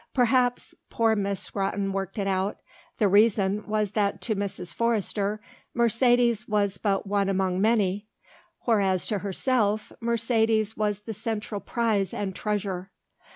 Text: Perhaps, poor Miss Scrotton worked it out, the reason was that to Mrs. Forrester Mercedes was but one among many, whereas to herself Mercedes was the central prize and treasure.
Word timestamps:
Perhaps, 0.15 0.73
poor 0.89 1.15
Miss 1.15 1.41
Scrotton 1.41 1.91
worked 1.93 2.17
it 2.17 2.25
out, 2.25 2.57
the 2.97 3.07
reason 3.07 3.67
was 3.67 3.91
that 3.91 4.19
to 4.21 4.35
Mrs. 4.35 4.73
Forrester 4.73 5.39
Mercedes 5.75 6.47
was 6.47 6.79
but 6.79 7.05
one 7.05 7.29
among 7.29 7.61
many, 7.61 8.07
whereas 8.61 9.05
to 9.05 9.19
herself 9.19 9.91
Mercedes 10.01 10.75
was 10.75 11.01
the 11.01 11.13
central 11.13 11.61
prize 11.61 12.15
and 12.15 12.35
treasure. 12.35 12.89